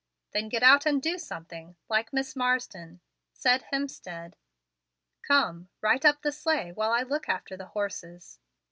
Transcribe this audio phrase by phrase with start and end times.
[0.31, 3.01] "Then get out and do something, like Miss Marsden,"
[3.33, 4.33] said Hemstead.
[5.21, 8.39] "Come, right up the sleigh while I look after the horses."